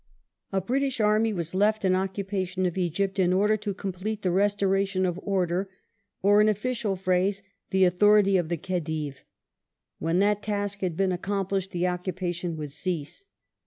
A 0.51 0.59
British 0.61 0.99
army 0.99 1.31
was 1.31 1.53
left 1.53 1.85
in 1.85 1.93
occupation 1.93 2.65
of 2.65 2.75
Egypt 2.75 3.19
in 3.19 3.31
order 3.31 3.55
to 3.57 3.69
The 3.69 3.75
complete 3.75 4.23
the 4.23 4.31
restoration 4.31 5.05
of 5.05 5.19
order, 5.21 5.69
or, 6.23 6.41
in 6.41 6.49
official 6.49 6.95
phrase, 6.95 7.43
the" 7.69 7.85
authority 7.85 8.35
of 8.35 8.49
the 8.49 8.57
Khedive". 8.57 9.17
When 9.99 10.17
that 10.17 10.41
task 10.41 10.79
had 10.79 10.97
been 10.97 11.11
accom 11.11 11.41
of 11.45 11.51
order 11.51 11.67
plished 11.67 11.69
the 11.69 11.85
occupation 11.85 12.57
would 12.57 12.71
cease. 12.71 13.25